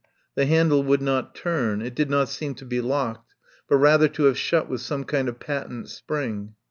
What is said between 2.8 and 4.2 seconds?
locked, but rather